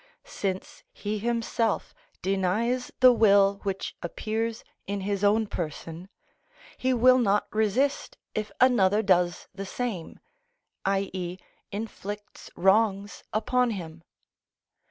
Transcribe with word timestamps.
Since 0.25 0.83
he 0.91 1.19
himself 1.19 1.93
denies 2.23 2.91
the 3.01 3.11
will 3.13 3.59
which 3.61 3.95
appears 4.01 4.63
in 4.87 5.01
his 5.01 5.23
own 5.23 5.45
person, 5.45 6.09
he 6.75 6.91
will 6.91 7.19
not 7.19 7.45
resist 7.51 8.17
if 8.33 8.51
another 8.59 9.03
does 9.03 9.47
the 9.53 9.67
same, 9.67 10.19
i.e., 10.85 11.37
inflicts 11.71 12.49
wrongs 12.55 13.21
upon 13.31 13.69
him. 13.77 14.01